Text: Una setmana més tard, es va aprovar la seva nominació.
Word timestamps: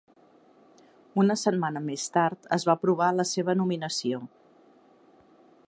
Una 1.23 1.35
setmana 1.41 1.83
més 1.89 2.05
tard, 2.15 2.49
es 2.57 2.65
va 2.69 2.75
aprovar 2.77 3.11
la 3.19 3.27
seva 3.33 3.55
nominació. 3.61 4.23